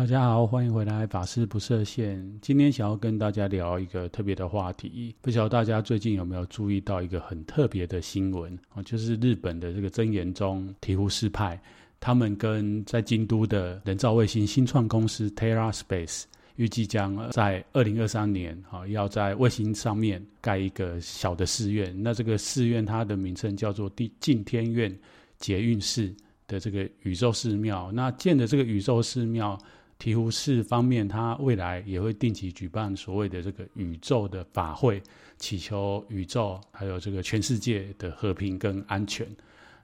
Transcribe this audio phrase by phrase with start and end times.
[0.00, 2.26] 大家好，欢迎回来，法师不设限。
[2.40, 8.82] 今天想要跟大家聊一个特别的话题，不晓得大家最近有没有注意到一个很特别的新闻啊？
[8.82, 11.60] 就是日本的这个真言宗醍醐寺派，
[12.00, 16.22] 他们跟在京都的人造卫星新创公司 Terra Space，
[16.56, 21.94] 预计将在二零二三年啊，要在卫星上面盖一个小的寺院。
[22.02, 24.98] 那这个寺院它的名称叫做地近天院
[25.38, 26.10] 捷运寺
[26.46, 27.92] 的这个宇宙寺庙。
[27.92, 29.58] 那建的这个宇宙寺庙。
[30.00, 35.00] 醍醐寺方面，他未来也会定期举办所谓的这个宇宙的法会，
[35.36, 39.26] 祈求宇宙还有这个全世界的和平跟安全。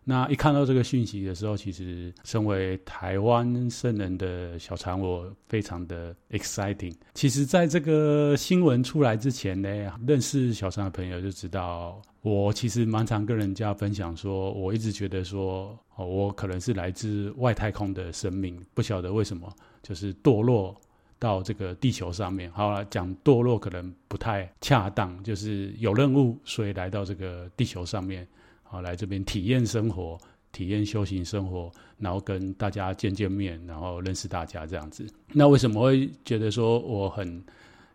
[0.09, 6.95] 那一看到这个讯息的时候，其实身为台湾僧人的小禅，我非常的 exciting。
[7.13, 9.69] 其实，在这个新闻出来之前呢，
[10.07, 19.53] 认识小禅的朋友就知道，我其实蛮常跟人家分享说，我一直觉得说，哦，我可能是来自外太空的生命，不晓得为什么，
[19.87, 20.75] 就是堕落
[21.19, 22.51] 到这个地球上面。
[22.51, 28.27] 好了，讲堕落可能不太恰当，就是有任务，所以来到这个地球上面。
[28.65, 30.19] 好，来这边体验生活，
[30.51, 35.07] 体验修行生活，然后跟大家见见面，然后认识大家这样子。
[35.33, 37.41] 那为什么会觉得说我很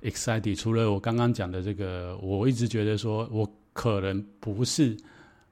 [0.01, 0.55] excited？
[0.55, 4.95] 除了我刚刚讲的这个，我一直觉得说我可能不是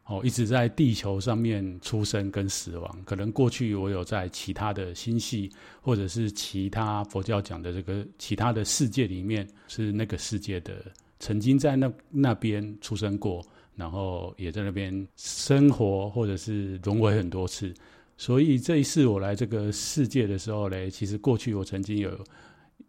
[0.09, 3.03] 哦，一直在地球上面出生跟死亡。
[3.05, 5.49] 可能过去我有在其他的星系，
[5.81, 10.83] 或者是其他佛教讲的这个其他的世界里面，是那个世界的，
[11.19, 13.41] 曾经在那那边出生过。
[13.75, 17.73] 然后也在那边生活，或者是轮回很多次，
[18.17, 22.11] 所以这一次我来这个世界的时候嘞，其实过去我曾经有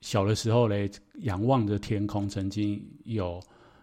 [0.00, 3.40] 小的时候嘞，仰望着天空，曾经有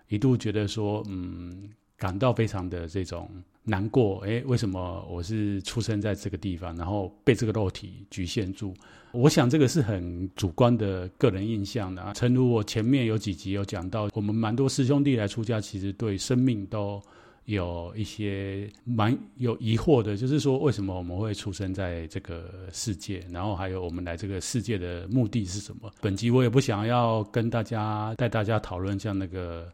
[0.09, 3.29] 一度觉得说，嗯，感到非常的这种。
[3.69, 8.73] 难过，诶，为什么我是出生在这个地方，然后被这个肉体局限住？
[9.11, 12.13] 我想这个是很主观的个人印象的啊。
[12.13, 17.03] 诚如我前面有几集有讲到，我们蛮多师兄弟来出家，其实对生命都
[17.43, 25.91] 有一些蛮有疑惑的，就是说为什么我们会出生在这个世界，然后还有我们来这个世界的目的是什么？
[25.99, 29.69] 本集我也不想要跟大家带大家讨论像那个。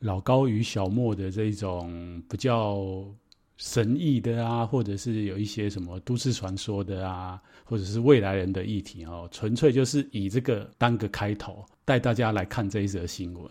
[0.00, 3.04] 老高与小莫的这一种比较
[3.56, 13.44] 神异的啊，或者是有一些什么都市传说的啊，或者是未来人的议题哦，纯粹就是以这个当个开头，带大家来看这一则新闻。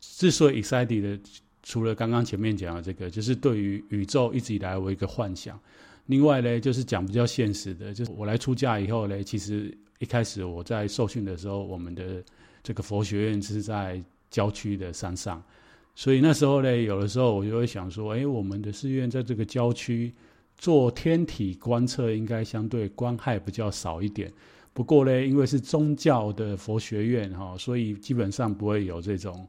[0.00, 1.20] 之所以 excited 的，
[1.62, 5.60] 除了刚刚前面讲的这个，就是对于宇宙一直以来我一个幻想。
[6.06, 12.24] 另外呢，就是讲比较现实的，就是我来出家以后呢，其实一开始我在受训的时候，我们的
[12.62, 15.42] 这个佛学院是在郊区的山上。
[15.94, 20.12] 所以那时候呢，有的时候我就会想说，哎，我们的寺院在这个郊区
[20.56, 24.32] 做天体观测，应该相对光害比较少一点。
[24.72, 29.46] 不过呢，因为是宗教的佛学院哈，所以基本上不会有这种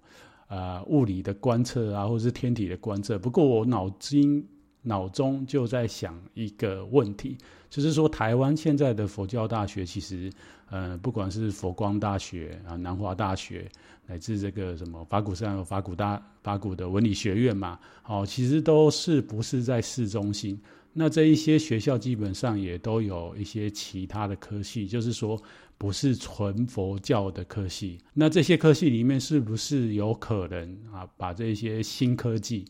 [0.47, 3.17] 啊物理的观测啊，或者是天体的观测。
[3.17, 4.45] 不过我脑筋
[4.83, 7.37] 脑中就在想一个问题，
[7.69, 10.31] 就是说台湾现在的佛教大学其实。
[10.69, 13.69] 呃，不管是佛光大学啊、南华大学，
[14.07, 20.59] 乃至这个什么法鼓山有法鼓大法鼓的文理学院嘛，哦，其实都是不是在市中心。
[20.91, 25.39] 那这一些学校基本上也都有一些其他的科系，就是说
[25.77, 27.99] 不是纯佛教的科系。
[28.11, 32.65] 那这些科系里面是不是有可能啊，把这些新科技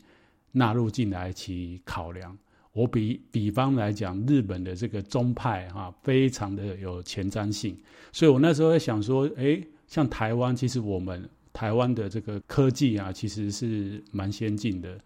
[0.53, 2.37] 纳入进来去考量？
[2.71, 7.77] 我比比方来讲，日本的这个宗派哈、非常的有前瞻性，
[8.11, 14.97] 所以我那时候在想说，哎，像台湾，其实我们台湾的这个科技啊，其实是蛮先进的，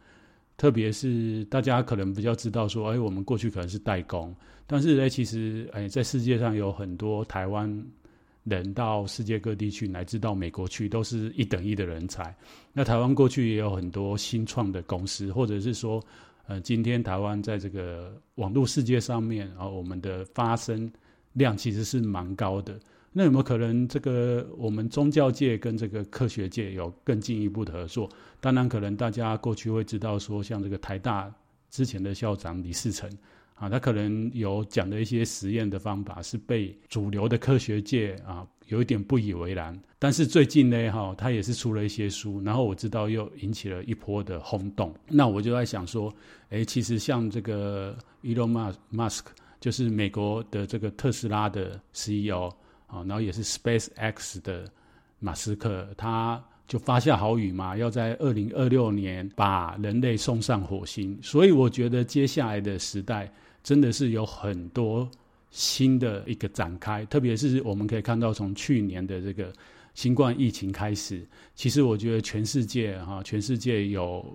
[0.55, 4.33] 特别是大家可能比较知道说，哎，我们过去可能是代工，
[4.65, 7.85] 但是呢，其实哎，在世界上有很多台湾
[8.49, 12.35] 人到世界各地去，乃至到美国去，都是一等一的人才。
[12.73, 16.03] 那台湾过去也有很多新创的公司，或者是说。
[16.49, 20.89] 呃，今天台湾在这个网络世界上面，啊，我们的发声
[21.33, 22.79] 量其实是蛮高的。
[23.11, 28.09] 那有没有可能，这个我们宗教界跟这个科学界有更进一步的合作？
[28.39, 31.29] 当然，可能大家过去会知道说，像这个台大
[31.69, 33.11] 之前的校长李嗣涔。
[33.57, 44.93] 啊，他可能有讲的一些实验的方法是被主流的科学界啊有一点不以为然，但是最近呢，哈，他也是出了一些书，然后我知道又引起了一波的轰动。
[45.07, 46.13] 那我就在想说，
[46.49, 49.23] 哎，其实像这个 Elon Musk，
[49.59, 52.49] 就是美国的这个特斯拉的 CEO
[52.85, 54.69] 啊，然后也是 SpaceX 的
[55.17, 61.17] 马斯克，他就发下豪语嘛，要在二零二六年把人类送上火星。
[61.23, 63.31] 所以我觉得接下来的时代。
[63.67, 65.05] 真的是有很多
[65.51, 69.51] 新的一个展开，特别是我们可以看到从去年的这个
[69.93, 71.21] 新冠疫情开始，
[71.53, 74.25] 其实我觉得全世界哈，全世界有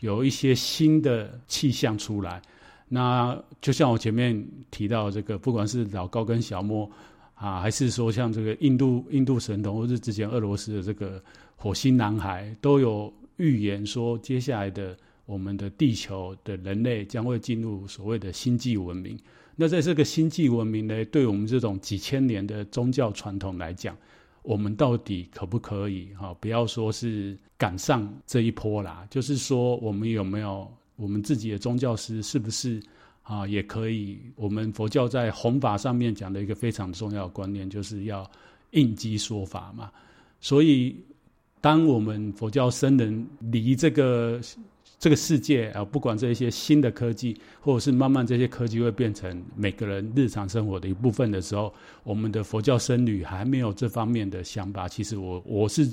[0.00, 2.42] 有一些新的气象出来。
[2.88, 6.90] 那就像我前面提到这个，不管是老高跟小莫
[7.36, 11.22] 啊，还是说像这个印度印度神童，或是之前俄罗斯的这个
[11.54, 14.98] 火星男孩，都有预言说，接下来的
[15.32, 19.18] 我们的地球的人类将会进入所谓的星际文明。
[19.56, 23.96] 那在这个星际文明呢，对我们这种几千年的宗教传统来讲，
[24.42, 26.34] 我们到底可不可以哈？
[26.34, 30.70] 不要说是赶上这一波啦，就是说我们有没有？
[30.96, 32.80] 我们自己的宗教师是不是
[33.22, 34.18] 啊，也可以？
[34.36, 38.30] 我们佛教在弘法上面讲的一个非常重要的观念，就是要
[38.72, 39.90] 应机说法嘛。
[40.40, 40.94] 所以，
[41.60, 44.38] 当我们佛教僧人离这个
[45.02, 54.86] 这个世界啊，不管这一些新的科技，或者是慢慢这些科技会变成每个人日常生活的一部分的时候，我们的佛教僧侣还没有这方面的想法。
[54.86, 55.90] 其实我我是。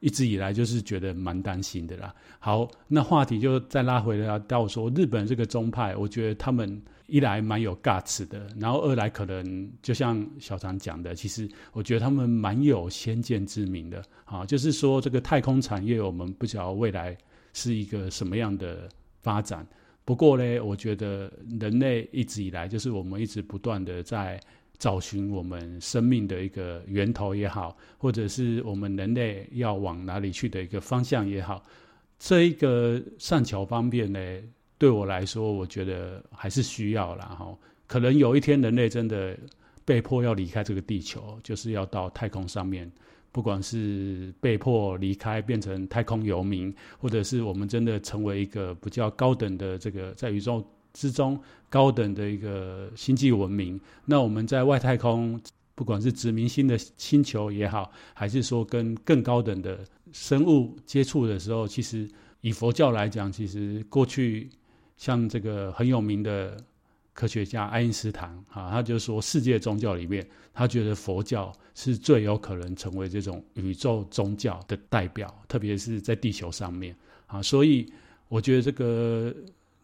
[0.00, 2.14] 一直以来就是觉得蛮担心的啦。
[2.38, 14.02] 好，那话题就再拉回来到说，日本这个宗派，我觉得他们一来蛮有 guts 的，然后二来可能就像小常讲的，其实我觉得他们蛮有先见之明的。
[14.26, 17.16] 啊，就是说这个太空产业，我们不晓得未来
[17.54, 18.86] 是一个什么样的
[19.22, 19.66] 发展。
[20.04, 24.38] 不过呢，我觉得人类一直以来就是我们一直不断的在。
[24.76, 31.62] 找寻我们生命的一个源头也好，或者是我们人类要往哪里去的一个方向也好，
[32.18, 34.18] 这一个善巧方便呢，
[34.76, 37.56] 对我来说，我觉得还是需要啦哈。
[37.86, 39.38] 可能有一天人类真的
[39.84, 42.90] 被迫要离开这个地球，就是要到太空上面，
[43.34, 50.64] 不管是被迫离开变成太空游民，或者是我们真的成为一个比较高等的这个在宇宙。
[50.96, 51.36] 之中
[51.68, 55.40] 高等的一个星际文明，那我们在外太空，
[55.74, 59.80] 不管是殖民新的星球也好，还是说跟更高等的
[60.12, 62.08] 生物接触的时候，其实
[62.42, 64.48] 以佛教来讲，其实过去
[64.96, 66.56] 像这个很有名的
[67.14, 76.94] 科学家爱因斯坦啊，他就说世界宗教里面，他觉得佛教是最有可能成为这种宇宙宗教的代表，特别是在地球上面
[77.26, 77.90] 啊，所以
[78.28, 79.34] 我觉得这个。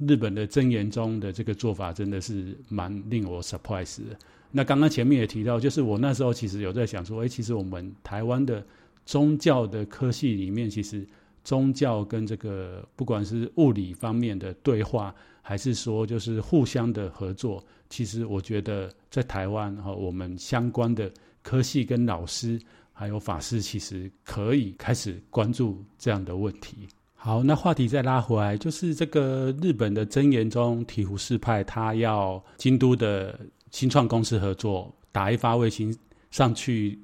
[0.07, 4.17] 日本的真言宗的这个做法真的是蛮令我 surprise 的。
[4.51, 8.65] 那刚刚前面也提到，就是我那时候其实有在想说，哎，其实我们台湾的
[9.05, 11.07] 宗教的科系里面，其实
[11.45, 21.11] 宗教跟这个不管是物理方面的对话，还是说就是互相的合作，其实我觉得在台湾哈，我们相关的
[21.43, 22.61] 科系跟老师
[22.93, 26.87] 还有法师，其实可以开始关注这样的问题。
[27.15, 33.39] 好，那话题再拉回来，就是这个日本的真言宗醍醐寺派，他要京都的
[33.71, 35.95] 新创公司合作，打一发卫星
[36.31, 36.99] 上去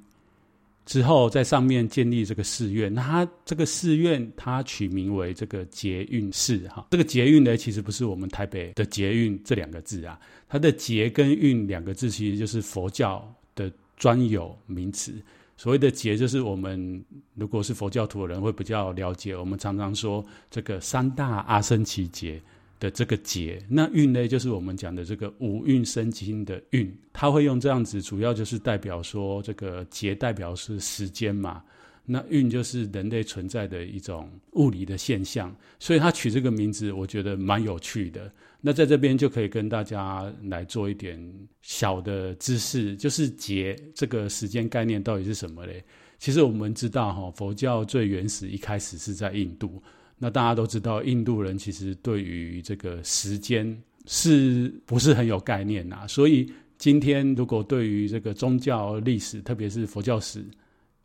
[0.87, 2.91] 之后，在上面建立这个寺院。
[2.91, 6.87] 那它这个寺院，它取名为这个捷运寺哈。
[6.91, 10.17] 这个捷运呢，其实不是我们台北的捷运这两个字啊，
[10.47, 15.13] 它的捷跟运两个字，其实就是佛教的专有名词。
[15.57, 17.03] 所谓的劫，就是我们
[17.33, 19.35] 如果是佛教徒的人会比较了解。
[19.35, 22.41] 我们常常说这个三大阿僧只劫
[22.79, 31.63] 的这个劫，那运呢，就是我们讲的这个五蕴生金的运，它会用这样子，主要就是代表说这个劫代表是时间嘛。
[32.09, 38.31] 那运就是人类存在的一种物理的现象，所以它取这个名字，我觉得蛮有趣的。
[38.61, 41.21] 那在这边就可以跟大家来做一点
[41.61, 45.83] 小的知识，就是劫这个时间概念到底是什么嘞？
[46.17, 49.83] 其实我们知道哈，佛教最原始一开始是在印度。
[50.17, 56.07] 那大家都知道，印度人其实对于这个时间是不是很有概念呐？
[56.07, 60.43] 所以今天如果对于这个宗教历史，特别是佛教史，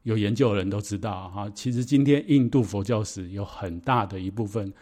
[0.04, 4.72] 有研究的人都知道哈，其实今天印度佛教史有很大的一部分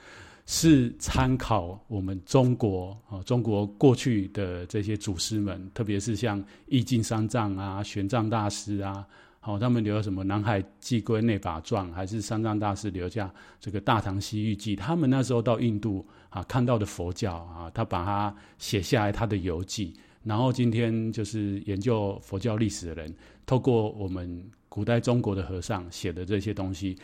[0.47, 9.07] 是参考我们中国啊，中国过去的这些祖师们，特别是像义净三藏啊、玄奘大师啊，
[9.41, 19.95] 好，他们留了什么《南海寄归内法传》，还是三藏大师留下这个《大唐西域记》，他们那时候到印度啊看到的佛教啊，他把它写下来他的游记，
[20.25, 24.45] 然后今天就是研究佛教历史的人，透过我们。
[24.73, 26.97] 古代中国的和尚写的这些东西，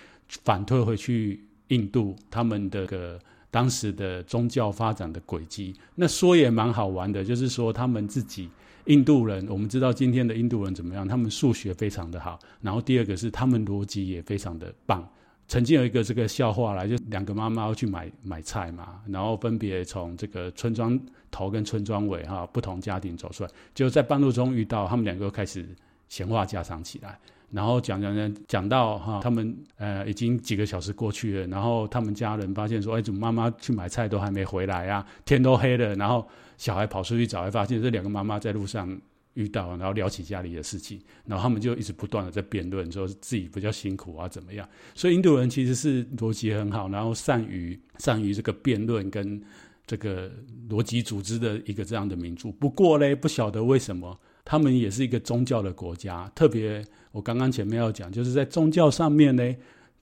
[0.45, 3.19] 反推回去印度他们的个
[3.51, 8.49] 当时的宗教发展的轨迹，那说也蛮好玩的，就是说他们自己
[8.87, 11.07] 印度人，我们知道今天的印度人怎么样？
[11.07, 15.09] 他们数学非常的好，然后第二个是他们逻辑也非常的棒，
[15.49, 20.99] 曾经有一个这个笑话来，就两个妈妈要去买买菜嘛，然后分别从这个村庄
[21.31, 25.67] 头跟村庄尾哈不同家庭走出来，就在半路中遇到，他们两个开始
[26.09, 27.19] 闲话家常起来，
[27.51, 35.07] 然后讲讲讲讲到哈，他们呃已经几个小时过去了，然后他们家人发现说，哎，怎么妈妈去买菜都还没回来啊？
[35.25, 36.27] 天都黑了，然后
[36.57, 38.99] 小孩跑出去找，还发现这两个妈妈在路上。
[39.37, 44.67] 遇到，然后聊起家里的事情，然后他们就一直不断的在辩论，说自己比较辛苦啊，怎么样？
[44.95, 49.39] 所以印度人其实是逻辑很好，然后善于善于这个辩论跟
[49.87, 50.33] 这个
[50.71, 52.51] 逻辑组织的一个这样的民族。
[52.51, 56.83] 不过呢，不晓得为什么他们也是一个宗教的国家，特别
[57.17, 59.43] 我刚刚前面要讲，就是在宗教上面呢，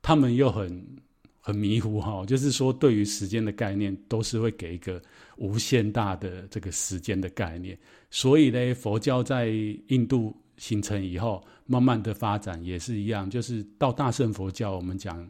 [0.02, 0.84] 他们又很
[1.40, 5.00] 很迷糊哈，就是说对于时间的概念都是会给一个
[5.36, 7.78] 无限大的这个时间的概念。
[8.10, 9.46] 所以呢，佛教在
[9.86, 15.24] 印度形成以后，慢慢的发展也是一样，就是到大乘佛教，我们讲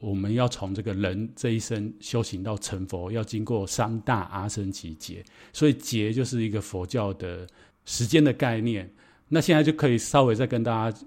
[0.00, 7.46] 我们要从这个人这一生修行到成佛，要经过三大阿僧只劫，所以劫就是一个佛教的
[7.84, 8.92] 时间的概念。
[9.28, 10.98] 那现在就可以稍微再跟大家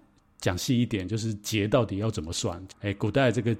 [0.45, 2.63] 讲细一点，就是劫到底要怎么算？
[2.81, 3.55] 哎，古代这个。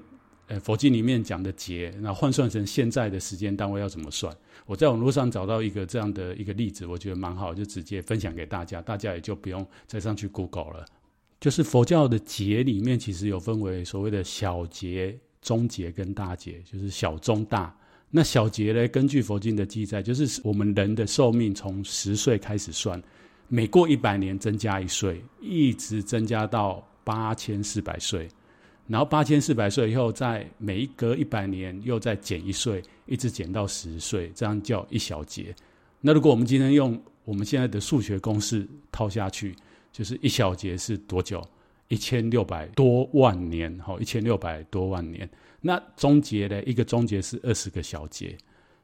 [0.48, 4.32] 呃，佛经里面讲的劫，那换算成现在的时间单位要怎么算？
[4.64, 10.84] 我在网络上找到一个这样的一个例子，我觉得蛮好，就直接分享给大家，大家也就不用再上去 Google 了。
[11.40, 17.76] 就是佛教的劫里面，其实有分为所谓的小劫、中劫跟大劫，就是小、中、大。
[18.08, 23.02] 那小劫呢，根据佛经的记载，就是我们人的寿命从十岁开始算，
[23.48, 28.28] 每过一百年增加一岁，一直增加到八千四百岁。
[28.88, 35.54] 然后八千四百岁以后，再每一隔一百年又再减一岁，一直减到十岁，这样叫一小节。
[36.00, 39.56] 那如果我们今天用我们现在的数学公式套下去，
[39.90, 41.42] 就是一小节是多久？
[41.88, 45.28] 一千六百多万年，好，一千六百多万年。
[45.60, 46.62] 那终结呢？
[46.64, 48.36] 一个终结是二十个小节，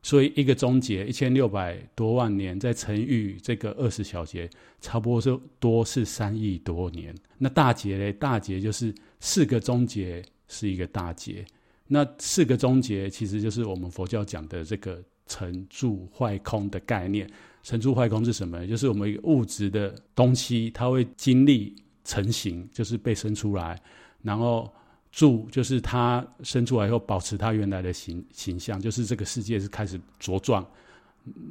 [0.02, 7.14] 所以一个中劫一千六百多万年，再乘以这个二十小节，差不多是多是三亿多年。
[7.38, 8.12] 那大劫呢？
[8.14, 8.94] 大劫就是。
[9.24, 11.46] 四个中劫是一个大劫，
[11.86, 17.30] 那四个中劫其实就是我们佛教讲的这个成住坏空的概念。
[17.62, 18.66] 成住坏空是什么？
[18.66, 23.80] 就是我们一个物质的东西，它会经历成型，就是被生出来，
[24.22, 24.68] 然后
[25.12, 30.66] 住就是它生出来以后保持它原来的形形象，就是这个世界是开始茁壮，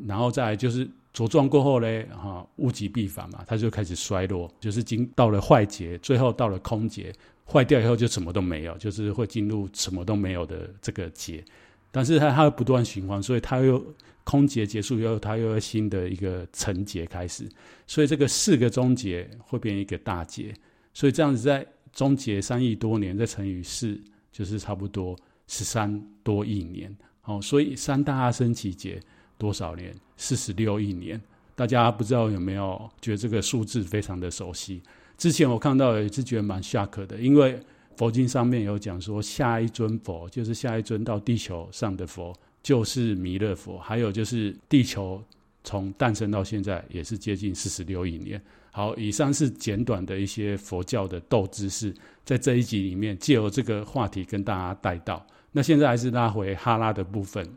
[0.06, 7.14] 然后再就是茁壮过后呢，哈，物极必反嘛，它就开始衰落，就是经到了坏劫，最后到了空劫。
[7.44, 11.44] 坏掉以后就什么都没有，就是会进入什么都没有的这个劫，
[11.92, 13.84] 但是它它会不断循环，所以它又
[14.24, 17.50] 空劫结束以后，它又有新的一个成劫开始，
[17.86, 20.54] 所以这个四个中劫会变一个大劫，
[20.94, 24.00] 所以这样子在终结三亿多年再乘以四，
[24.32, 25.18] 就是差不多
[25.48, 26.96] 十三多亿年。
[27.22, 29.00] 好，所以三大阿僧只劫
[29.38, 29.94] 多少年？
[30.18, 31.22] 四十六亿年。
[31.54, 34.82] 大家不知道有没有觉得这个数字非常的熟悉？
[35.18, 37.60] 之前我看到也是觉得蛮吓客的，因为
[37.96, 42.34] 佛经上面有讲说，下一尊佛就是下一尊到地球上的佛
[42.64, 45.24] 就是弥勒佛，还有就是地球
[45.64, 48.42] 从诞生到现在也是接近四十六亿年。
[48.72, 51.94] 好，以上是简短的一些佛教的斗知识，
[52.26, 55.24] 在这一集里面借由这个话题跟大家带到。
[55.52, 57.48] 那现在还是拉回哈拉的部分，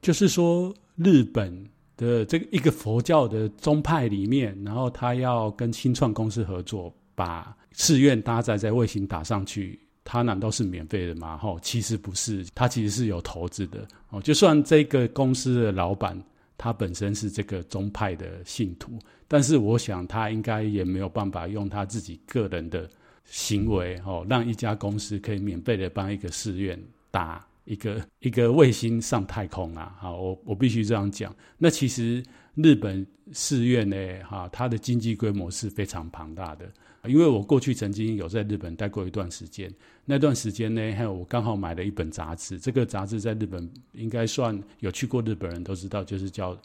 [0.00, 1.66] 就是说日本。
[1.94, 11.36] 的这个一个佛教的宗派里面，然后他要跟新创公司合作，把寺院搭载在卫星打上去，他难道是免费的吗？
[11.36, 14.20] 吼，其实不是，他其实是有投资的哦。
[14.20, 16.20] 就算这个公司的老板
[16.62, 22.88] 他本身是这个宗派的信徒，但是我想他应该也没有办法用他自己个人的
[23.24, 27.44] 行为哦，让一家公司可以免费的帮一个寺院打。
[27.64, 29.96] 一个一个卫星上太空啊！
[30.00, 31.32] 好，我我必须这样讲。
[31.58, 32.20] 那其实
[32.54, 33.96] 日本寺院呢，
[34.28, 36.70] 哈，它的经济规模是非常庞大的。
[37.08, 39.68] 因为我过去曾经有在日本待过一段时间，
[40.04, 42.60] 那段时间呢，还有我刚好买了一本杂志。
[42.60, 46.54] 这个杂志在日本应该算有去过日本人都知道，就是叫《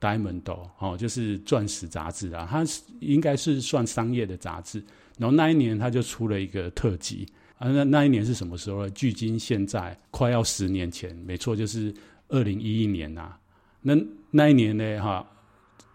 [0.00, 0.42] Diamond》
[0.78, 2.48] 哦，就是钻石杂志啊。
[2.50, 4.82] 它是应该是算商业的杂志。
[5.18, 7.26] 然后那一年，它就出了一个特辑。
[7.58, 8.90] 啊，那那一年是什么时候呢？
[8.90, 11.92] 距今现在快要十年前，没错，就是
[12.28, 13.40] 二零一一年呐、啊。
[13.82, 13.94] 那
[14.30, 15.26] 那一年呢，哈，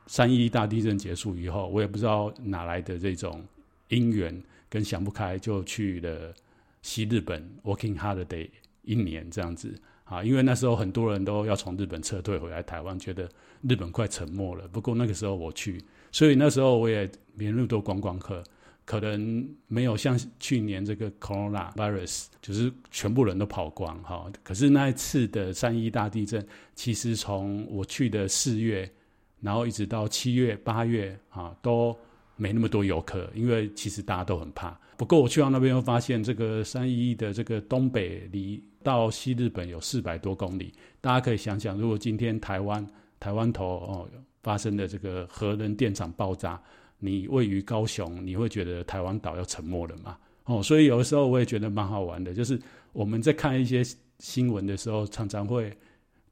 [0.07, 3.43] 三一大地震结束以后，我也不知道哪来的这种
[3.89, 6.33] 因缘跟想不开，就去了
[6.81, 8.49] 西日本 working holiday
[8.83, 9.73] 一年这样子
[10.03, 10.23] 啊。
[10.23, 13.29] 因为那时候很多人都要从日本撤退回来台湾，觉得
[13.61, 14.67] 日本快沉没了。
[14.67, 18.43] 不过那个时候我去，所以那时候我也没那么多观光客。
[18.91, 24.29] 可能没有像去年这个 Corona Virus，就是全部人都跑光哈。
[24.43, 26.45] 可是那一次的三一大地震，
[26.75, 28.91] 其实从我去的四月，
[29.39, 31.97] 然后一直到七月、八月啊，都
[32.35, 34.77] 没那么多游客，因为其实大家都很怕。
[34.97, 42.85] 不过我去到那边又发现，这个三一的这个东北离到西日本有四百多公里，大家可以想想，如果今天台湾
[43.21, 44.09] 台湾头哦
[44.43, 46.61] 发生的这个核能电厂爆炸。
[47.03, 50.17] 你位于高雄，你会觉得台湾岛要沉没了吗？
[50.45, 52.59] 哦，所以有的时候我也觉得蛮好玩的，就是
[52.93, 53.83] 我们在看一些
[54.19, 55.75] 新闻的时候，常常会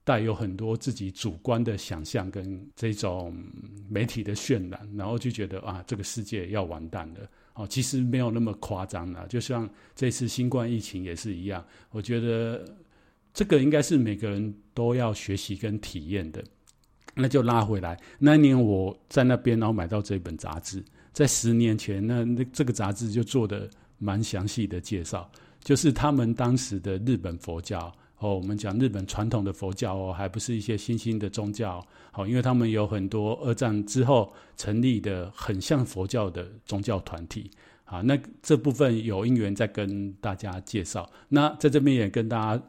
[0.03, 3.35] 带有很多自己主观的想象跟这种
[3.89, 7.29] 媒体的渲染，然后就觉得啊，这个世界要完蛋了。
[7.55, 12.63] 哦，其实没有那么夸张啊，就像这次新冠疫情也是一样，我觉得
[13.33, 16.43] 这个应该是每个人都要学习跟体验的。
[17.15, 25.29] 那就拉回来，那一年我在那边，然后买到这本杂志，在十年前，那那这个杂志就做的蛮详细的介绍，
[25.61, 37.51] 就是他们当时的日本佛教哦，我们讲日本传统的佛教哦，还不是一些新兴的宗教哦，因为他们有很多二战之后成立的很像佛教的宗教团体
[37.83, 41.09] 啊，那这部分有因缘再跟大家介绍。
[41.27, 42.63] 那在这边也跟大家，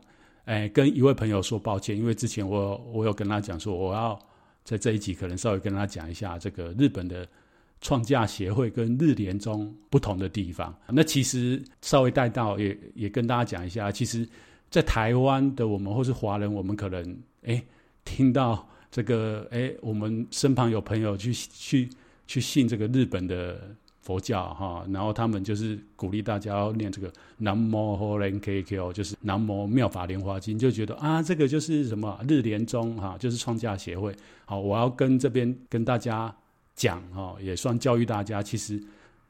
[0.46, 4.18] 哎，跟一位朋友说抱歉，因为之前我我有跟他讲说我要。
[4.70, 7.26] 在这一集可能稍微跟大家讲一下这个日本的
[7.80, 10.72] 创价协会跟日联中不同的地方。
[10.86, 14.24] 那其实稍微带到也也跟大家讲一下，其实，
[14.70, 17.60] 在台湾的我们或是华人，我们可能哎
[18.04, 21.90] 听到这个哎，我们身旁有朋友去去
[22.28, 23.76] 去信这个日本的。
[24.00, 34.14] 佛教哈，然后他们就是鼓励大家要念这个南无法莲 KQ，就是南无妙法莲华经，就觉得啊，这个就是什么日莲宗哈，就是创价协会。
[34.46, 36.34] 好，我要跟这边跟大家
[36.74, 38.82] 讲哈，也算教育大家，其实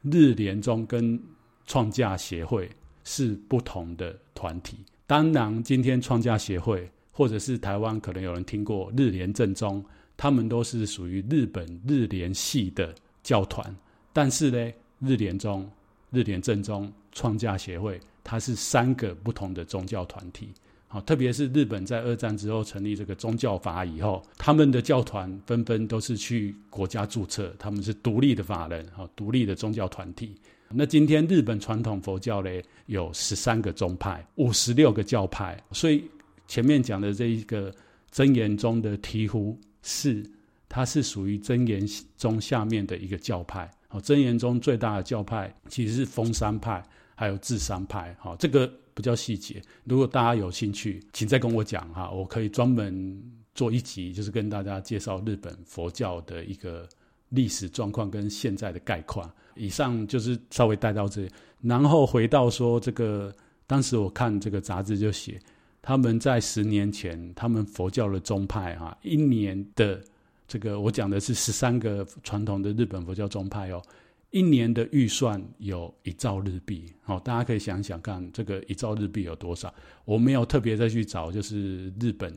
[0.02, 1.20] 日莲宗跟
[1.66, 2.70] 创价协会
[3.02, 4.78] 是不同的团体。
[5.06, 9.84] 当然，今天创价协会或者是台湾可能有人听过日莲正宗，
[10.16, 13.74] 他们都是属于日本日莲系的教团。
[14.12, 15.68] 但是呢，日莲宗、
[16.10, 20.48] 日莲正宗、创价协会，它是三个不同的宗教团体。
[20.88, 30.34] 好，特别是日本在二战之后成立这个宗教法以后，他们的教团纷纷都是去国家注册，他们是独立的法人，好，独立的宗教团体。
[30.68, 32.50] 那今天日本传统佛教呢，
[32.86, 36.04] 有十三个宗派，五十六个教派，所以
[36.48, 37.72] 前面讲的这一个
[38.10, 40.20] 真言宗的醍醐寺，
[40.68, 43.70] 它是属于真言宗下面的一个教派。
[43.90, 46.80] 哦，真言宗最大的教派其实是封山派，
[47.16, 48.16] 还有智山派。
[48.20, 49.60] 好，这个比较细节。
[49.82, 53.20] 如果大家有兴趣，请再跟我讲哈，我可以专门
[53.52, 56.88] 做一集，就是跟大家介绍日本佛教的一个
[57.30, 59.28] 历史状况跟现在的概况。
[59.56, 63.34] 以上就是稍微带到这里，然后回到说这个，
[63.66, 65.40] 当时我看这个杂志就写，
[65.82, 70.00] 他们在十年前，他们佛教的宗派哈，一年的。
[70.50, 73.80] 这个我讲的是十三个传统的日本佛教宗派哦，
[74.32, 79.72] 一年的预算有一兆日币，好，大家可以想想看，这个一兆日币有多少？
[80.04, 82.36] 我没有特别再去找，就是日本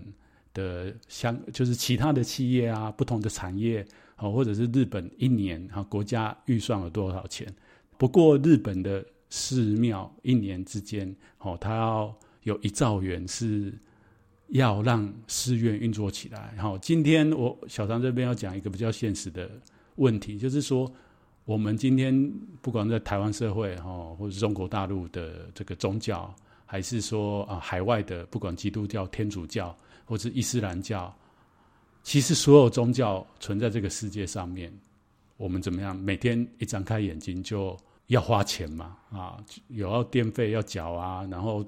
[0.54, 3.84] 的相，就是其他的企业啊，不同的产业，
[4.15, 7.52] 好，或者是日本一年啊，国家预算有多少钱？
[7.97, 13.73] 不过日本的寺庙一年之间，哦，它要有一兆元是。
[14.54, 16.54] 要让寺院运作起来。
[16.58, 19.50] 好，今天我小张这边要讲一个比较现实的
[19.96, 20.92] 问题，就是说，
[21.46, 26.32] 我们今天不管在台湾社会哈，或者是中国大陆的这个宗教，
[26.68, 31.12] 还是说啊海外的，不管基督教、天主教或者伊斯兰教，
[32.04, 34.72] 其实所有宗教存在这个世界上面，
[35.38, 35.96] 我们怎么样？
[35.96, 41.66] 每天一张开眼睛就要花钱嘛，啊，有要电费要缴啊，然后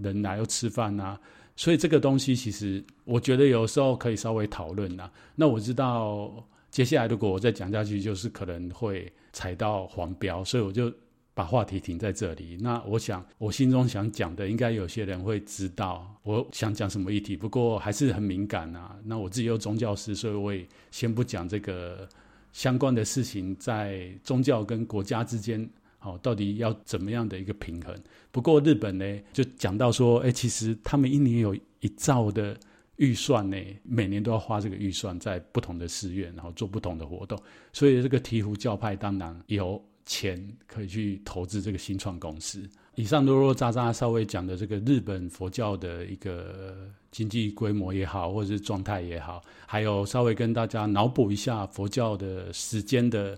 [0.00, 1.20] 人来要吃饭啊。
[1.56, 5.10] 所以这个东西其实，我觉得有时候可以稍微讨论呐。
[5.34, 10.92] 那我知道接下来如果我再讲下去，就是可能会踩到黄标，所以我就
[11.32, 12.58] 把话题停在这里。
[12.60, 18.94] 那我想我心中想讲的，应该有些人会知道我想讲什么议题，不过还是很敏感呐。
[19.02, 22.06] 那我自己又宗教师，所以我也先不讲这个
[22.52, 25.66] 相关的事情，在宗教跟国家之间。
[26.06, 27.94] 哦，到底要怎么样的一个平衡？
[28.30, 32.56] 不过日本呢，就讲到说，哎，其实他们一年有一兆的
[32.96, 37.36] 预算呢，每年都要花这个预算在不同的寺院，然后做不同的活动。
[37.72, 42.62] 所以这个醍醐教派当然有钱可以去投资这个新创公司。
[42.94, 53.36] 以上啰啰杂杂稍微讲的这个日本佛教的一个经济规模也好，或者是状态也好，还有稍微跟大家脑补一下佛教的时间的。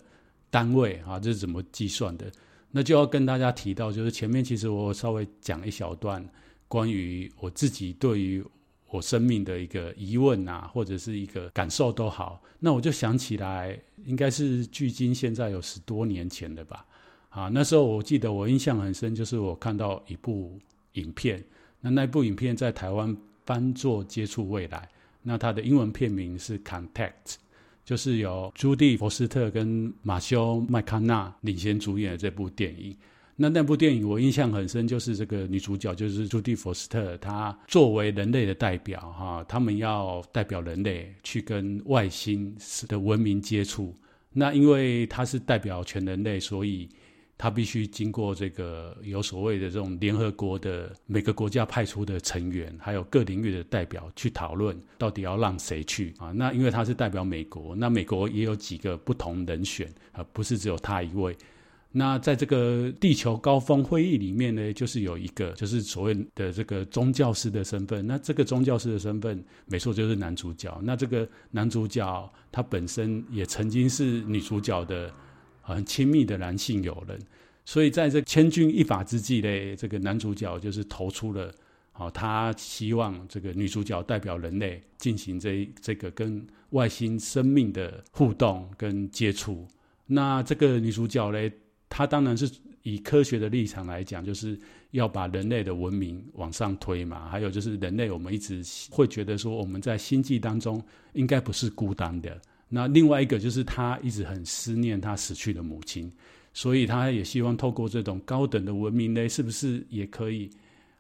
[0.50, 2.24] 单位啊，这是怎么计算的？
[2.70, 6.26] 那就要跟大家提到，就是前面其实我稍微讲一小段
[6.66, 8.44] 关于我自己对于
[8.90, 12.42] 我生命的一个疑问啊，或者是一个感受都好。
[12.58, 16.86] 那我就想起来，应该是距今现在有十多年前了吧？
[17.30, 20.58] 啊，那时候我记得我印象很深，就是我看到一部
[20.92, 21.42] 影片，
[21.80, 24.78] 那那部影片在台湾翻作《接触未来》，
[25.22, 27.12] 那它的英文片名是《Contact》。
[27.88, 32.94] 就是由朱迪·佛斯特跟马修·麦康纳领衔主演的这部电影。
[33.34, 42.54] 那那部电影我印象很深，就是这个女主角就是朱迪·佛斯特，她作为人类的代表，哈，他们要代表人类去跟外星
[42.86, 43.94] 的文明接触。
[44.34, 46.86] 那因为她是代表全人类，所以。
[47.38, 56.32] 他必须经过这个有所谓的这种联合国的每个国家派出的成员，还有各领域的代表去讨论，到底要让谁去啊？
[56.32, 61.36] 那因为他是代表美国，那美国也有几个不同人选啊，不是只有他一位。
[61.92, 68.04] 那在这个地球高峰会议里面呢，就是有一个就是所谓的这个宗教师的身份。
[68.04, 70.76] 那这个宗教师的身份，没错，就是男主角。
[70.82, 75.08] 那这个男主角他本身也曾经是女主角的。
[75.74, 77.18] 很亲密的男性友人，
[77.64, 81.52] 所以在这千钧一发之际呢，这个男主角就是投出了，
[81.92, 89.66] 好，他希望这个女主角代表人类进行这这个跟外星生命的互动跟接触。
[90.06, 91.50] 那这个女主角呢，
[91.88, 92.50] 她当然是
[92.82, 94.58] 以科学的立场来讲，就是
[94.92, 97.28] 要把人类的文明往上推嘛。
[97.28, 102.40] 还有就是人类，我们一直会觉得说，我们在星际当中应该不是孤单的。
[102.68, 106.12] 那另外一个就是他一直很思念他死去的母亲，
[106.52, 110.50] 所以他也希望透过这种高等的文明呢，是不是也可以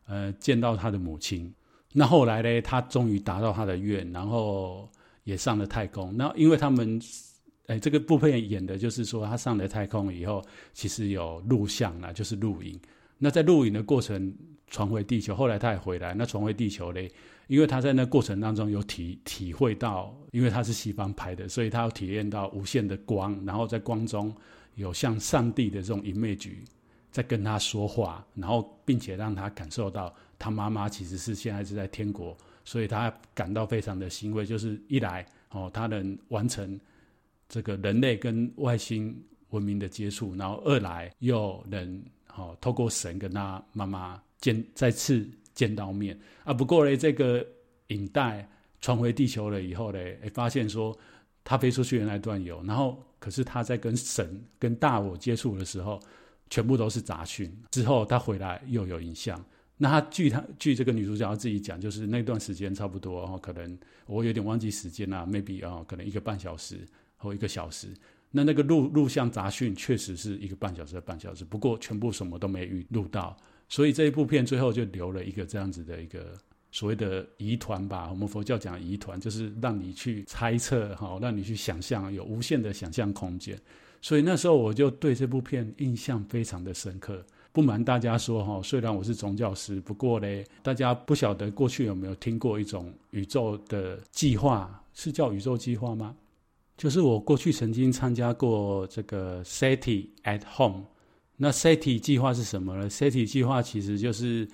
[0.06, 1.52] 呃见到他的母亲？
[1.92, 4.90] 那后来呢，他终于达到他的愿，然后
[5.24, 6.16] 也上了太空。
[6.16, 7.00] 那因为他们
[7.66, 12.80] 哎，这个部片演的就是说他上了太空以后，其实有录像啦，就是录影。
[13.18, 14.32] 那在录影的过程
[14.68, 17.10] 传回地球，后来他也回来，那传回地球嘞。
[17.48, 24.34] 因为他在那过程当中有体体会到，因为他是西方拍的，所以他有体验到无限的光，然后在光中
[24.74, 26.52] 有像上帝的这种 image
[27.10, 34.44] 在跟他说话，然后并且让他感受到他妈妈其实是现在是在天国，所以他感到非常的欣慰。
[34.44, 36.78] 就是一来哦，他能完成
[37.48, 39.18] 这个人类跟外星
[39.50, 42.02] 文明的接触，然后二来又能
[42.36, 45.26] 哦透过神跟他妈妈见再次。
[45.58, 47.44] 见到面啊，不过呢，这个
[47.88, 48.48] 影带
[48.80, 50.96] 传回地球了以后呢，哎，发现说
[51.42, 55.98] 他飞出去的那段有，然后可是他在跟神、跟大我接触的时候，
[56.48, 57.52] 全部都是杂讯。
[57.72, 59.44] 之后他回来又有影像。
[59.76, 67.88] 那他据他据这个女主角自己讲，就是那段时间差不多，哦，可能我有点忘记时间了，maybe 啊，哦，可能一个半小时或一个小时。
[68.30, 73.36] 那那个录录像杂讯确实是一个半小时的半小时，不过全部什么都没录到。
[73.68, 76.32] 所以这一部片最后就留了一个这样子的一个
[76.70, 83.58] 所谓的疑团吧，我们佛教讲疑团，就是让你去猜测，哈，让你去想象，有无限的想象空间。
[84.00, 87.24] 所以那时候我就对这部片印象非常的深刻。
[87.52, 96.14] 不瞒大家说，哈，虽然我是宗教师，不过呢，大家不晓得过去有没有听过一种宇宙的计划，是叫宇宙计划吗？
[96.76, 100.84] 就是我过去曾经参加过这个 SETI at Home。
[101.40, 104.46] 那 SETI 计划是什么呢？SETI 计划其实就是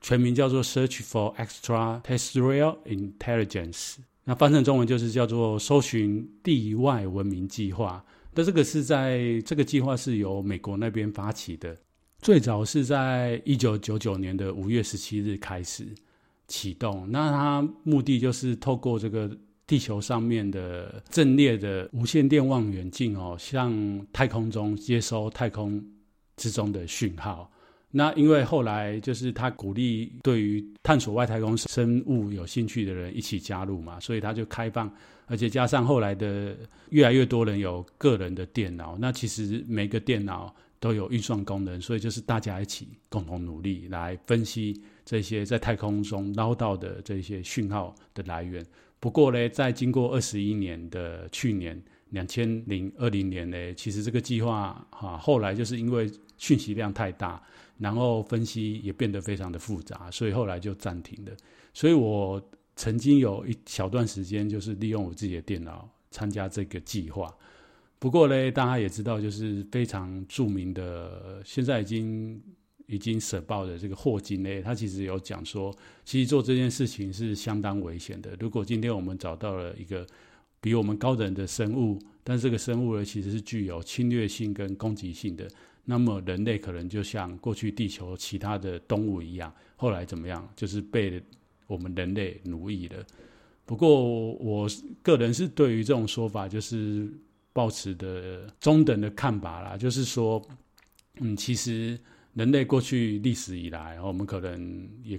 [0.00, 8.02] 全名叫做 Search for Extraterrestrial Intelligence，那翻成中文就是叫做搜寻地外文明计划。
[8.34, 11.76] 那这个是在这个计划是由美国那边发起的，
[12.18, 15.86] 最早是在一九九九年的五月十七日开始
[16.48, 17.06] 启动。
[17.10, 19.30] 那它目的就是透过这个
[19.66, 25.84] 地球上面的阵列的无线电望远镜哦，向太空中接收太空。
[26.42, 27.48] 之中的讯号，
[27.92, 34.92] 那因为后来就是他鼓励对于探索外太空生物有兴趣的人一起加入嘛，所以他就开放，
[35.26, 36.56] 而且加上后来的
[36.90, 48.66] 越来越多人有个人的电脑，那其实每个电脑都有运算功能，所以就是大家一起共同努力来分析这些在太空中捞到的这些讯号的来源。
[48.98, 51.80] 不过呢，在经过二十一年的去年。
[52.12, 57.42] 两千零二零年呢，其实这个计划哈，后来就是因为讯息量太大，
[57.78, 61.32] 然后分析也变得非常的复杂，所以后来就暂停了。
[61.74, 62.40] 所以我
[62.76, 67.34] 曾经有一小段时间，就是利用我自己的电脑参加这个计划。
[67.98, 72.42] 不过呢，大家也知道，就是非常著名的，现在已经
[72.88, 78.36] 已经社报的这个霍金呢，他其实有讲说，其实做这件事情是相当危险的。
[78.38, 80.06] 如果今天我们找到了一个
[80.62, 85.46] 比我们高等的生物，但这个生物呢，其实是具有侵略性跟攻击性的。
[85.84, 90.48] 那么人类可能就像过去地球其他的动物一样，后来怎么样？
[90.54, 91.20] 就是被
[91.66, 93.04] 我们人类奴役了。
[93.66, 94.68] 不过我
[95.02, 97.12] 个人是对于这种说法，就是
[97.52, 99.76] 抱持的中等的看法啦。
[99.76, 100.40] 就是说，
[101.18, 101.98] 嗯，其实
[102.34, 105.18] 人类过去历史以来，我们可能也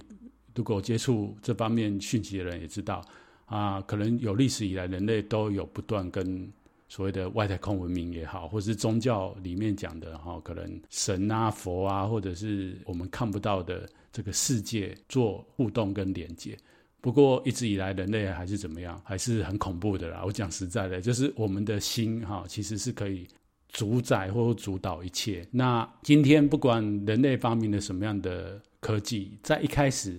[0.54, 3.04] 如果接触这方面讯息的人也知道
[3.46, 6.52] 啊，可能有历史以来人类都有不断跟。
[6.86, 16.56] 所谓的外太空文明也好，或是宗教里面讲的哈，可能神啊、佛啊，或者是我们看不到的这个世界做互动跟连接。
[17.00, 20.22] 不过一直以来，人类还是怎么样，还是很恐怖的啦。
[20.24, 23.26] 我讲实在的，就是我们的心哈，其实是可以
[23.70, 25.44] 主宰或主导一切。
[25.50, 30.16] 那今天不管人类发明了什么样的科技，在一开始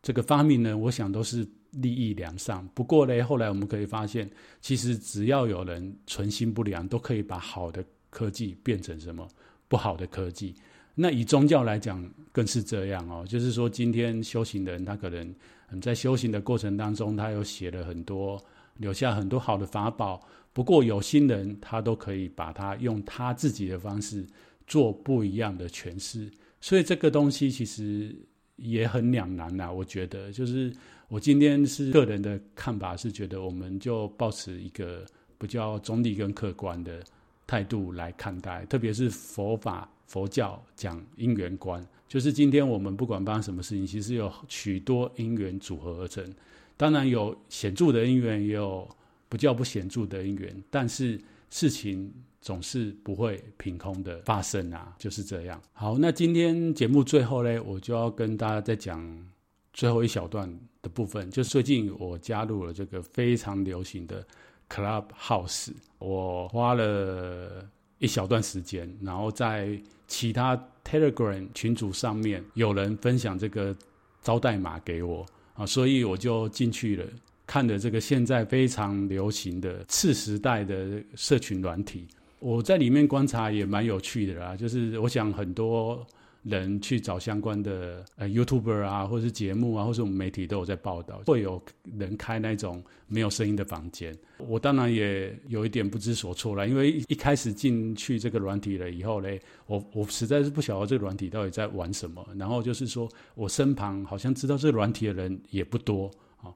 [0.00, 1.44] 这个发明呢，我想都是。
[1.80, 9.28] 利益良善，不过呢，后来我们可以发现，其实只要有人存心不良，都可以把好的科技变成什么
[9.66, 10.54] 不好的科技。
[10.94, 13.26] 那以宗教来讲，更是这样哦。
[13.28, 15.34] 就是说，今天修行人他可能
[15.80, 18.40] 在修行的过程当中，他有写了很多，
[18.76, 20.20] 留下很多好的法宝。
[20.52, 24.24] 不过有心人，他都可以把它用他自己的方式
[24.66, 26.30] 做不一样的诠释。
[26.60, 28.14] 所以这个东西其实
[28.56, 29.72] 也很两难呐。
[29.72, 30.72] 我觉得就是。
[31.14, 35.06] 我今天是个人的看法，是觉得我们就抱持一个
[35.38, 37.04] 比较中立跟客观的
[37.46, 46.28] 态度来看待，特别是佛法佛教讲因缘观，就是今天我们不管发生什么事情，其实有许多因缘组合而成，
[46.76, 48.88] 当然有显著的因缘，也有
[49.28, 51.16] 不叫不显著的因缘，但是
[51.48, 55.62] 事情总是不会凭空的发生啊，就是这样。
[55.74, 59.24] 好，那今天节目最后呢，我就要跟大家再讲
[59.72, 60.52] 最后一小段。
[60.84, 64.24] 的部分，就最近我加入了这个非常流行的
[64.68, 67.66] Clubhouse，我花了
[67.98, 73.74] 一小段时间，然后在其他 Telegram 群组上面有人分享这个
[74.22, 77.04] 招待码给我啊，所以我就进去了，
[77.46, 82.06] 看了这个现在非常流行的次时代的社群软体，
[82.38, 86.06] 我在里面观察也蛮有趣的啦，就是我想很多。
[86.44, 91.60] 人去找相关的呃 YouTuber 啊，或者是节目啊，或是我们媒体都有在报道，会有
[91.96, 94.14] 人开那种没有声音的房间。
[94.36, 99.28] 我当然也有一点不知所措了，因为一开始进去这个软体了以后呢，
[99.66, 102.22] 我我实在是不晓得这个软体到底在玩什么。
[102.36, 106.10] 然后就是说我身旁好像知道这个软体的人也不多
[106.42, 106.52] 啊，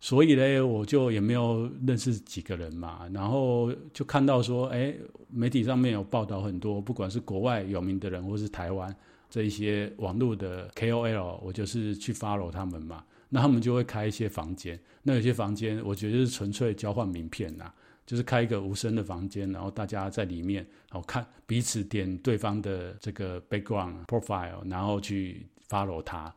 [0.00, 3.06] 所以呢，我就也没有认识几个人嘛。
[3.12, 4.94] 然后就看到说，哎，
[5.28, 8.90] 媒体上面有报道很多，不管是国外有名的人，或是台湾。
[9.30, 17.70] 这一些网络的 KOL，我就是去 follow 他们嘛，那他们就会开一些房间，那有些房间我觉得是纯粹交换名片呐，
[18.06, 26.34] 就是开一个无声的房间，然后大家在里面，好看彼此点对方的这个 background profile，然后去 follow 他。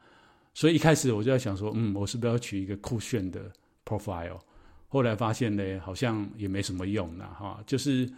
[0.54, 3.50] 所以一开始我就在想说，嗯，我是不是要取一个酷炫的
[3.86, 4.40] profile？
[4.90, 8.12] 后来发现呢，好像也没什么用了哈，就是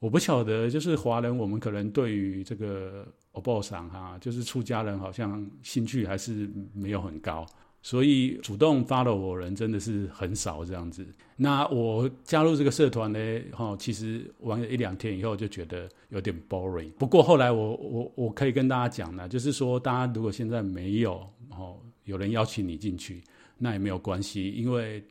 [0.00, 3.06] 我不晓得，就是华人我们可能对于这个。
[3.34, 7.44] 我报上哈，就是出家人好像兴趣还是没有很高，
[7.82, 11.04] 所以主动 follow 我人真的是很少这样子。
[11.36, 13.18] 那我加入这个社团呢，
[13.52, 16.92] 哈，其实玩了一两天以后就觉得有点 boring。
[16.92, 23.20] 不过后来我我我可以跟大家讲呢，就是说大家如果现在没有哦有人邀请你进去，
[23.58, 25.02] 那也没有关系，因为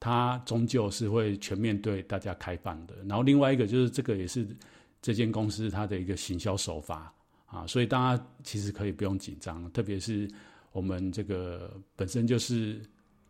[0.00, 2.94] 它终究是会全面对大家开放的。
[3.06, 4.48] 然后另外一个就是这个也是
[5.02, 7.12] 这间公司它的一个行销手法。
[7.48, 10.28] 啊，所以大家其实可以不用紧张，特别是
[10.70, 12.78] 我们这个本身就是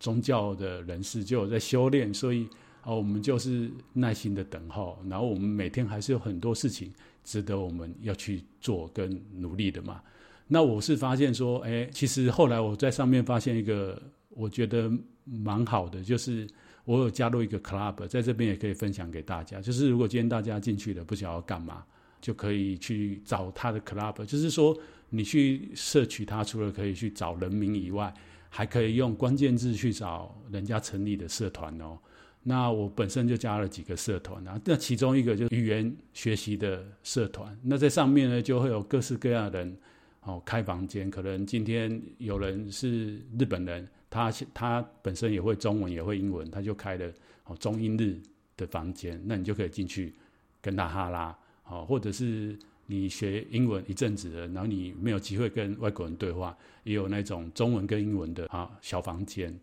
[0.00, 2.48] 宗教的人士，就有在修炼，所以
[2.82, 4.98] 啊，我们就是耐心的等候。
[5.08, 10.02] 然后我们每天还是有很多事情值得我们要去做跟努力的嘛。
[10.48, 14.90] 那我是发现说，哎，其实后来我在上面发现一个我觉得
[15.24, 16.44] 蛮好的，就是
[16.84, 19.60] 我有加入一个 club，在这边也可以分享给大家。
[19.60, 21.84] 就是如果今天大家进去了，不晓得要干嘛。
[22.20, 24.76] 就可以去找他的 club，就是说
[25.10, 28.12] 你去摄取他，除了可以去找人名以外，
[28.48, 31.98] 还可以用关键字去找人家成立的社团哦。
[32.42, 37.54] 那我本身就加了几个社团啊，那其中一个就是语言学习的社团。
[37.62, 39.76] 那在上面呢，就会有各式各样的人
[40.22, 41.10] 哦开房间。
[41.10, 47.12] 可能今天有人是日本人，他他本身也会中文也会英文，他就开了
[47.44, 48.18] 哦中英日
[48.56, 50.14] 的房间，那你就可以进去
[50.62, 51.36] 跟他哈拉。
[51.68, 59.54] 好，或者是你学英文一阵子了，然后你没有机会跟外国人对话，也有那种中文跟英文的啊小房间。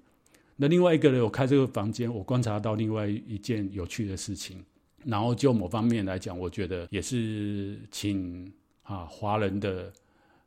[0.56, 4.64] 那另外一个呢，我开这个房间，我观察到另外一件有趣的事情，
[5.04, 9.92] 然后就某方面来讲，我觉得也是请啊华人的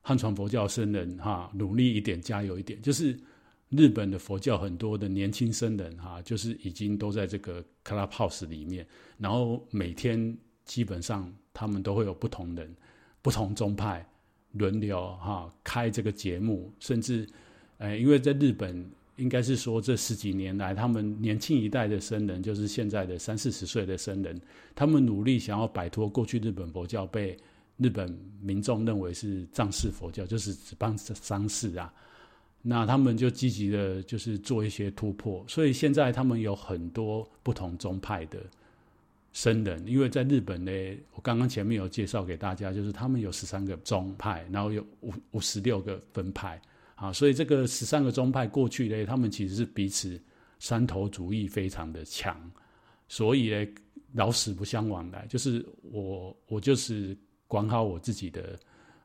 [0.00, 2.80] 汉传佛教僧人哈、努力一点，加油一点。
[2.80, 3.18] 就是
[3.68, 8.86] 日本的佛教很多的年轻僧人哈、就是已经都在这个 Clubhouse 里面，
[9.18, 12.72] 然后每天基本上他们都会有不同人、
[13.20, 14.06] 不同宗派
[14.52, 17.26] 轮流哈、啊、开这个节目，甚至。
[17.80, 24.40] 哎，因为在日本，应该是说这十几年来，他们年轻一代的僧人，就是现在的三四十岁的僧人，
[24.74, 27.36] 他们努力想要摆脱过去日本佛教被
[27.76, 31.92] 日本民众认为是藏式佛教，就是只办丧事啊。
[32.62, 35.44] 那他们就积极的，就是做一些突破。
[35.46, 38.40] 所以现在他们有很多不同宗派的
[39.40, 40.72] 僧人，因为在日本呢，
[41.12, 46.60] 我刚刚前面有介绍给大家，就是他们有十三个宗派，然后有五五十六个分派。
[46.96, 50.20] 啊，所以这个十三个宗派过去呢，他们其实是彼此
[50.58, 52.36] 山头主义非常的强，
[53.06, 53.64] 所以呢，
[54.14, 55.24] 老死不相往来。
[55.28, 58.58] 就是我，我就是管好我自己的，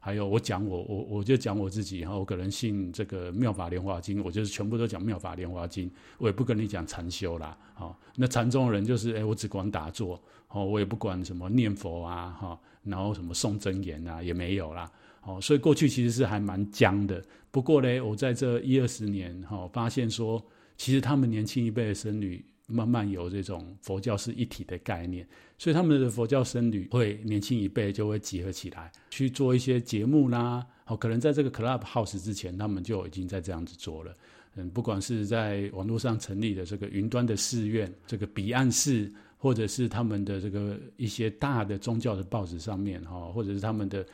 [0.06, 2.00] 还有我讲我，我我就讲我自己。
[2.00, 7.58] 然后我可能信这个妙法莲华经，我就是全部都讲妙法莲华经，我也不跟你讲禅修啦。
[7.74, 14.92] 好，那禅宗人就是，哎，我只管打坐，哦，我也不管什么念佛啊，哈，然后什么诵真言啊，也没有啦。
[15.22, 17.24] 哦，所以过去其实是还蛮僵的。
[17.50, 30.66] 不过呢，我在这一二十年哈、哦，发现说，其实他们年轻一辈的僧侣慢慢有这种佛教是一体的概念，所以他们的佛教僧侣会年轻一辈就会集合起来去做一些节目啦。
[30.86, 34.14] 哦，可能在这个 Clubhouse 之前，他们就已经在这样子做了。
[34.56, 44.06] 嗯，不管是在网络上成立的这个云端的寺院，这个彼岸寺，或者是他们的这个一些大的宗教的报纸上面哈、或者是他们的。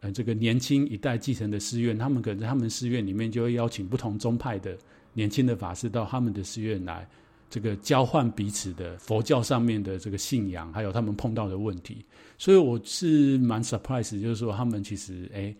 [0.00, 4.78] 呃，这个年轻一代继承的寺院，他们可能在他们寺院里面就会邀请不同宗派的
[5.12, 7.04] 年轻的法师到他们的寺院来，
[7.50, 12.04] 这个交换彼此的佛教上面的这个信仰，还有他们碰到的问题。
[12.36, 15.54] 所以我是蛮 surprise，就是说他们其实哎，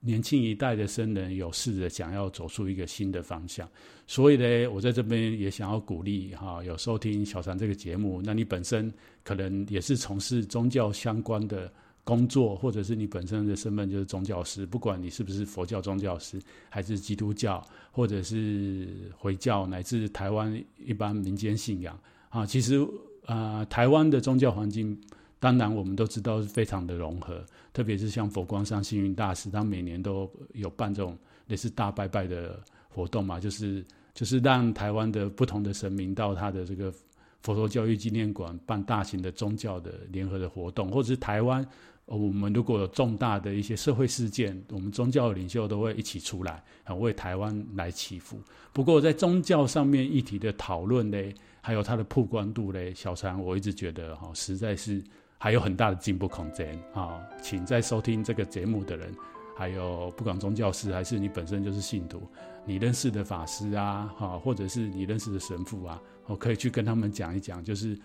[0.00, 3.68] 年轻一代的僧人有试着想要走出一个新的方向。
[4.06, 11.72] 所以呢，我在这边也想要鼓励哈，有收听小禅这个节目，那你本身可能也是从事宗教相关的。
[12.04, 16.38] 工作，或者是你本身的身份就是宗教师，不管你是不是佛教宗教师，
[16.68, 22.86] 还是基督教，或者是回教，乃至台湾一般民间信仰啊，其实
[23.24, 25.00] 啊、台湾的宗教环境，
[25.40, 36.92] 当然我们都知道是非常的融合，特别是像佛光山星云大师，他每年都有办这种类似大拜拜的活动嘛，就是就是让台湾的不同的神明到他的这个
[37.40, 41.66] 佛陀教育纪念馆办大型的宗教的联合的活动，或者是台湾。
[42.06, 48.38] 我们如果有重大的一些社会事件，我们宗教领袖都会一起出来，啊，为台湾来祈福。
[48.72, 51.18] 不过在宗教上面议题的讨论呢，
[51.62, 55.02] 还有它的曝光度呢，小禅我一直觉得哈，实在是
[55.38, 57.18] 还有很大的进步空间啊。
[57.42, 59.10] 请在收听这个节目的人，
[59.56, 62.22] 还有不管宗教师还是你本身就是信徒，
[62.66, 67.98] 你认识的法师啊，哈，或者是你认识的神父啊，我可以去跟他们讲一讲，就是。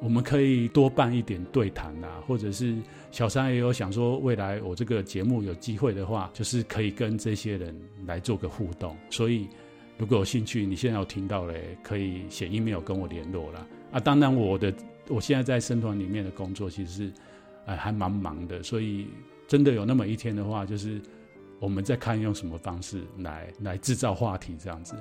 [0.00, 2.76] 我们可以多办一点对谈啊，或者是
[3.10, 7.74] 小三也有想说，未来我这个节目有机会的话，就是可以跟这些人
[8.06, 8.96] 来做个互动。
[9.10, 9.48] 所以
[9.96, 13.66] 如果有兴趣，你现在有听到嘞，可以写 email 跟我联络啦。
[13.92, 13.98] 啊。
[13.98, 14.72] 当然，我的
[15.08, 17.12] 我现在在生团里面的工作其实是
[17.64, 19.06] 呃还蛮忙的，所以
[19.48, 21.00] 真的有那么一天的话，就是
[21.58, 24.94] 我们再看用什么方式来来制造话题这样子。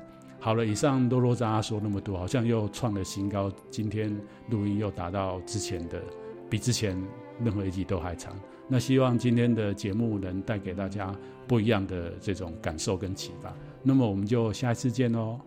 [0.46, 3.52] 好了，以上多啰杂杂说那么多，好像又创了新高。
[3.72, 4.16] 今天
[4.52, 6.00] 录音又达到之前的，
[6.48, 6.96] 比之前
[7.44, 8.32] 任何一集都还长。
[8.68, 11.12] 那希望今天的节目能带给大家
[11.48, 13.52] 不一样的这种感受跟启发。
[13.82, 15.40] 那么我们就下一次见喽。